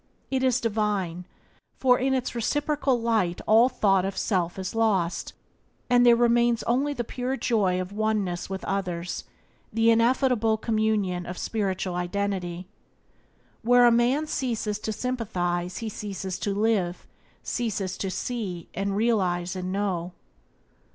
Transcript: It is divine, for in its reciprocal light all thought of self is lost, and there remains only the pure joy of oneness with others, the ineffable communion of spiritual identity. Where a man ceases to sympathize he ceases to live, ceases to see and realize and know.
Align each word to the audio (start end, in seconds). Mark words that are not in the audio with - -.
It 0.31 0.41
is 0.43 0.59
divine, 0.59 1.27
for 1.77 1.99
in 1.99 2.15
its 2.15 2.33
reciprocal 2.33 2.99
light 2.99 3.39
all 3.45 3.69
thought 3.69 4.03
of 4.03 4.17
self 4.17 4.57
is 4.57 4.73
lost, 4.73 5.33
and 5.91 6.03
there 6.03 6.15
remains 6.15 6.63
only 6.63 6.93
the 6.95 7.03
pure 7.03 7.37
joy 7.37 7.79
of 7.79 7.91
oneness 7.91 8.49
with 8.49 8.65
others, 8.65 9.25
the 9.71 9.91
ineffable 9.91 10.57
communion 10.57 11.27
of 11.27 11.37
spiritual 11.37 11.93
identity. 11.93 12.65
Where 13.61 13.85
a 13.85 13.91
man 13.91 14.25
ceases 14.25 14.79
to 14.79 14.91
sympathize 14.91 15.77
he 15.77 15.89
ceases 15.89 16.39
to 16.39 16.51
live, 16.55 17.05
ceases 17.43 17.95
to 17.99 18.09
see 18.09 18.69
and 18.73 18.95
realize 18.97 19.55
and 19.55 19.71
know. 19.71 20.13